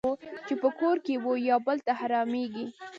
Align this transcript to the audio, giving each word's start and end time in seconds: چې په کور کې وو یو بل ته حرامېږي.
چې 0.47 0.53
په 0.61 0.69
کور 0.79 0.95
کې 1.05 1.13
وو 1.23 1.33
یو 1.49 1.59
بل 1.67 1.77
ته 1.85 1.91
حرامېږي. 1.99 2.65